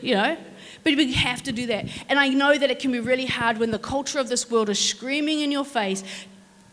[0.00, 0.36] you know?
[0.84, 1.86] But we have to do that.
[2.08, 4.68] And I know that it can be really hard when the culture of this world
[4.68, 6.04] is screaming in your face,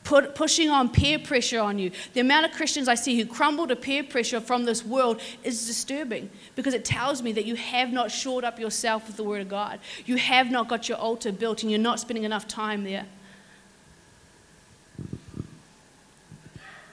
[0.04, 1.92] put, pushing on peer pressure on you.
[2.14, 5.66] The amount of Christians I see who crumble to peer pressure from this world is
[5.66, 9.42] disturbing because it tells me that you have not shored up yourself with the Word
[9.42, 9.80] of God.
[10.06, 13.06] You have not got your altar built and you're not spending enough time there.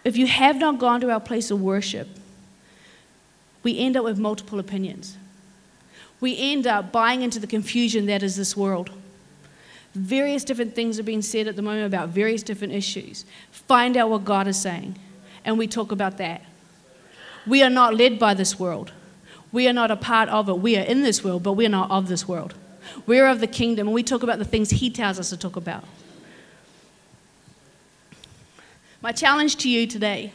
[0.05, 2.09] If you have not gone to our place of worship,
[3.62, 5.18] we end up with multiple opinions
[6.21, 8.91] we end up buying into the confusion that is this world.
[9.95, 13.25] Various different things are being said at the moment about various different issues.
[13.51, 14.97] Find out what God is saying,
[15.45, 16.43] and we talk about that.
[17.47, 18.93] We are not led by this world.
[19.51, 20.59] We are not a part of it.
[20.59, 22.55] We are in this world, but we are not of this world.
[23.07, 25.57] We're of the kingdom, and we talk about the things He tells us to talk
[25.57, 25.85] about.
[29.03, 30.33] My challenge to you today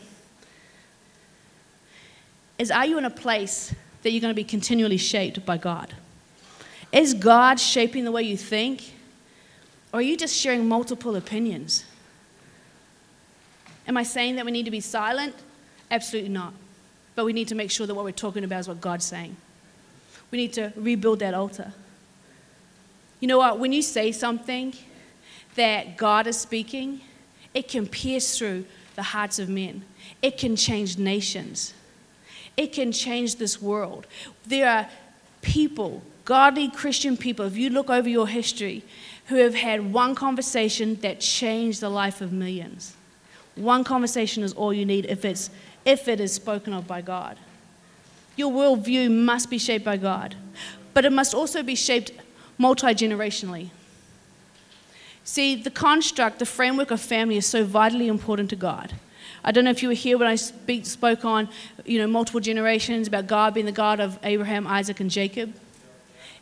[2.57, 3.73] is Are you in a place
[4.05, 5.95] that you're going to be continually shaped by God?
[6.91, 8.93] Is God shaping the way you think?
[9.91, 11.85] Or are you just sharing multiple opinions?
[13.87, 15.33] Am I saying that we need to be silent?
[15.89, 16.53] Absolutely not.
[17.15, 19.35] But we need to make sure that what we're talking about is what God's saying.
[20.29, 21.73] We need to rebuild that altar.
[23.19, 23.57] You know what?
[23.57, 24.75] When you say something
[25.55, 27.01] that God is speaking,
[27.55, 29.83] it can pierce through the hearts of men,
[30.21, 31.73] it can change nations.
[32.57, 34.07] It can change this world.
[34.45, 34.87] There are
[35.41, 38.83] people, godly Christian people, if you look over your history,
[39.27, 42.95] who have had one conversation that changed the life of millions.
[43.55, 45.49] One conversation is all you need if, it's,
[45.85, 47.37] if it is spoken of by God.
[48.35, 50.35] Your worldview must be shaped by God,
[50.93, 52.11] but it must also be shaped
[52.57, 53.69] multi generationally.
[55.23, 58.93] See, the construct, the framework of family is so vitally important to God.
[59.45, 61.47] I don't know if you were here when I speak, spoke on,
[61.85, 65.53] you know, multiple generations about God being the God of Abraham, Isaac, and Jacob.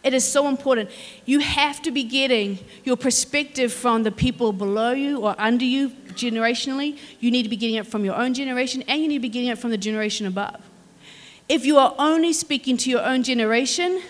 [0.03, 0.89] It is so important.
[1.25, 5.89] You have to be getting your perspective from the people below you or under you
[6.13, 6.97] generationally.
[7.19, 9.29] You need to be getting it from your own generation and you need to be
[9.29, 10.61] getting it from the generation above.
[11.49, 14.01] If you are only speaking to your own generation,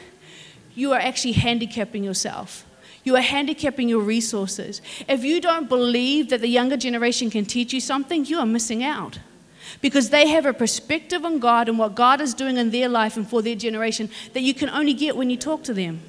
[0.75, 2.65] you are actually handicapping yourself.
[3.03, 4.81] You are handicapping your resources.
[5.07, 8.83] If you don't believe that the younger generation can teach you something, you are missing
[8.83, 9.19] out.
[9.81, 13.17] Because they have a perspective on God and what God is doing in their life
[13.17, 16.01] and for their generation that you can only get when you talk to them.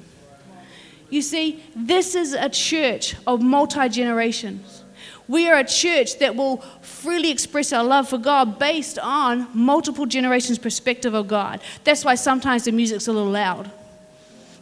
[1.09, 4.83] You see, this is a church of multi generations.
[5.27, 10.05] We are a church that will freely express our love for God based on multiple
[10.05, 11.61] generations' perspective of God.
[11.83, 13.71] That's why sometimes the music's a little loud.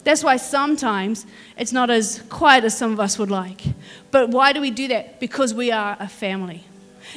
[0.04, 1.26] That's why sometimes
[1.56, 3.62] it's not as quiet as some of us would like.
[4.10, 5.18] But why do we do that?
[5.18, 6.64] Because we are a family.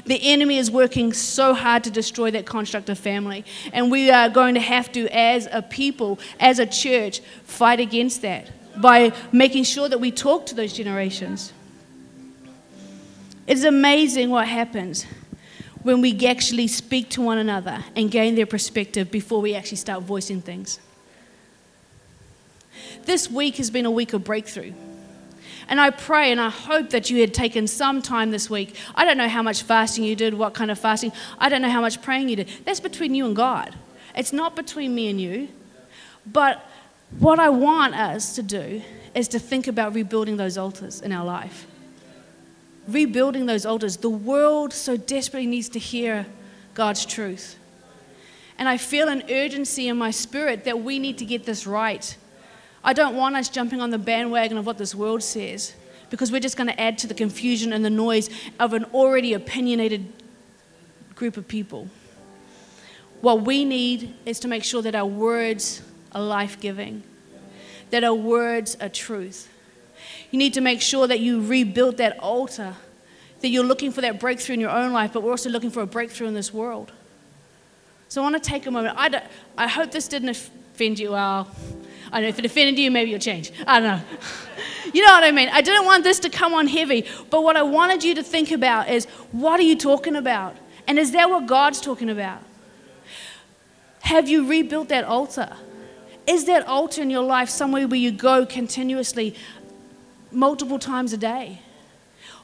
[0.05, 3.45] The enemy is working so hard to destroy that construct of family.
[3.73, 8.21] And we are going to have to, as a people, as a church, fight against
[8.21, 11.51] that by making sure that we talk to those generations.
[13.47, 15.05] It's amazing what happens
[15.83, 20.03] when we actually speak to one another and gain their perspective before we actually start
[20.03, 20.79] voicing things.
[23.07, 24.73] This week has been a week of breakthrough.
[25.69, 28.75] And I pray and I hope that you had taken some time this week.
[28.95, 31.13] I don't know how much fasting you did, what kind of fasting.
[31.39, 32.49] I don't know how much praying you did.
[32.65, 33.73] That's between you and God.
[34.13, 35.47] It's not between me and you.
[36.25, 36.69] But
[37.17, 38.81] what I want us to do
[39.15, 41.65] is to think about rebuilding those altars in our life.
[42.89, 43.95] Rebuilding those altars.
[43.95, 46.25] The world so desperately needs to hear
[46.73, 47.57] God's truth.
[48.57, 52.17] And I feel an urgency in my spirit that we need to get this right
[52.87, 55.73] I don't want us jumping on the bandwagon of what this world says
[56.09, 58.29] because we're just going to add to the confusion and the noise
[58.61, 60.07] of an already opinionated
[61.13, 61.89] group of people.
[63.19, 65.81] What we need is to make sure that our words
[66.13, 67.03] are life giving,
[67.89, 69.49] that our words are truth.
[70.31, 72.73] You need to make sure that you rebuild that altar,
[73.41, 75.81] that you're looking for that breakthrough in your own life, but we're also looking for
[75.81, 76.93] a breakthrough in this world.
[78.07, 78.95] So I want to take a moment.
[78.97, 79.27] I,
[79.57, 81.11] I hope this didn't offend you.
[81.11, 81.53] Well,
[82.11, 83.51] I know if it offended you, maybe you'll change.
[83.65, 84.01] I don't know.
[84.93, 85.49] You know what I mean?
[85.51, 88.51] I didn't want this to come on heavy, but what I wanted you to think
[88.51, 89.03] about is
[89.33, 90.55] what are you talking about?
[90.87, 92.41] And is that what God's talking about?
[93.99, 95.53] Have you rebuilt that altar?
[96.25, 99.35] Is that altar in your life somewhere where you go continuously
[100.31, 101.61] multiple times a day?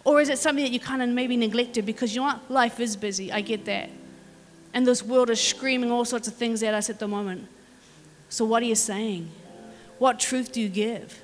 [0.03, 2.51] Or is it something that you kind of maybe neglected because you know what?
[2.51, 3.31] Life is busy.
[3.31, 3.89] I get that.
[4.73, 7.47] And this world is screaming all sorts of things at us at the moment.
[8.27, 9.29] So, what are you saying?
[9.99, 11.21] What truth do you give?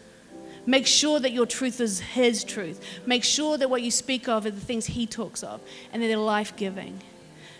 [0.65, 2.83] Make sure that your truth is His truth.
[3.05, 5.61] Make sure that what you speak of are the things He talks of
[5.91, 7.01] and that they're life giving.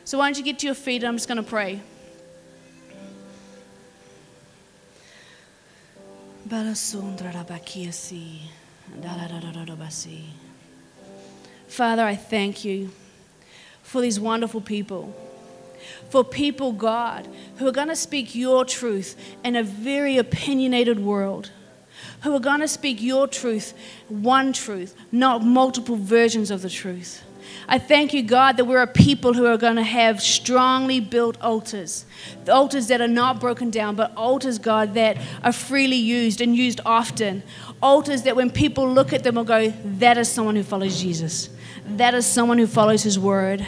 [0.03, 1.03] So, why don't you get to your feet?
[1.03, 1.81] And I'm just going to pray.
[11.67, 12.91] Father, I thank you
[13.83, 15.15] for these wonderful people
[16.09, 17.27] for people, God,
[17.57, 21.51] who are going to speak your truth in a very opinionated world,
[22.21, 23.73] who are going to speak your truth,
[24.07, 27.23] one truth, not multiple versions of the truth.
[27.67, 31.39] I thank you, God, that we're a people who are going to have strongly built
[31.41, 32.05] altars.
[32.45, 36.55] The altars that are not broken down, but altars, God, that are freely used and
[36.55, 37.43] used often.
[37.81, 41.49] Altars that when people look at them will go, that is someone who follows Jesus.
[41.97, 43.65] That is someone who follows his word.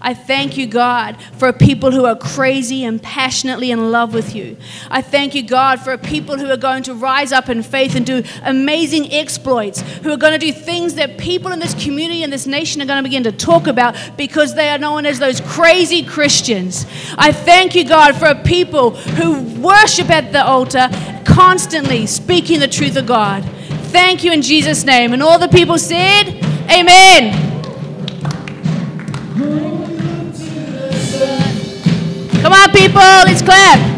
[0.00, 4.56] I thank you, God, for people who are crazy and passionately in love with you.
[4.90, 8.04] I thank you, God, for people who are going to rise up in faith and
[8.04, 12.32] do amazing exploits, who are going to do things that people in this community and
[12.32, 15.40] this nation are going to begin to talk about because they are known as those
[15.40, 16.86] crazy Christians.
[17.16, 20.88] I thank you, God, for people who worship at the altar
[21.24, 23.44] constantly speaking the truth of God.
[23.88, 25.12] Thank you in Jesus' name.
[25.12, 26.24] And all the people said,
[26.70, 27.53] Amen.
[32.44, 33.93] Come on, people, let's clap.